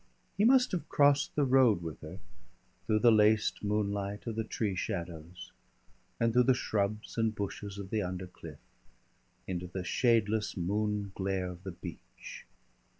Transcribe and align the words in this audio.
He 0.35 0.45
must 0.45 0.71
have 0.71 0.89
crossed 0.89 1.35
the 1.35 1.45
road 1.45 1.83
with 1.83 2.01
her, 2.01 2.17
through 2.87 3.01
the 3.01 3.11
laced 3.11 3.61
moonlight 3.63 4.25
of 4.25 4.35
the 4.35 4.43
tree 4.43 4.73
shadows, 4.73 5.51
and 6.19 6.33
through 6.33 6.41
the 6.49 6.55
shrubs 6.55 7.19
and 7.19 7.35
bushes 7.35 7.77
of 7.77 7.91
the 7.91 8.01
undercliff, 8.01 8.57
into 9.45 9.67
the 9.67 9.83
shadeless 9.83 10.57
moon 10.57 11.11
glare 11.13 11.51
of 11.51 11.61
the 11.63 11.73
beach. 11.73 12.45